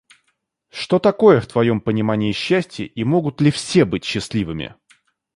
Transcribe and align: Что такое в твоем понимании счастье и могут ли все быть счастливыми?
Что 0.71 0.97
такое 0.97 1.39
в 1.41 1.45
твоем 1.45 1.79
понимании 1.79 2.31
счастье 2.31 2.87
и 2.87 3.03
могут 3.03 3.39
ли 3.39 3.51
все 3.51 3.85
быть 3.85 4.03
счастливыми? 4.03 4.73